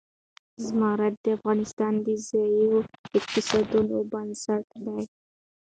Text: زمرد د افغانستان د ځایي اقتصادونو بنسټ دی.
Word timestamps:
زمرد 0.65 1.15
د 1.23 1.25
افغانستان 1.37 1.93
د 2.05 2.07
ځایي 2.27 2.67
اقتصادونو 3.17 3.97
بنسټ 4.11 4.65
دی. 4.85 5.01